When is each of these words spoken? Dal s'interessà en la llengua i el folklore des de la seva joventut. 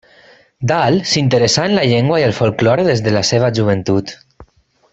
Dal 0.69 0.95
s'interessà 1.11 1.65
en 1.69 1.75
la 1.79 1.83
llengua 1.91 2.19
i 2.21 2.25
el 2.29 2.33
folklore 2.39 2.87
des 2.89 3.05
de 3.09 3.15
la 3.17 3.23
seva 3.33 3.51
joventut. 3.61 4.15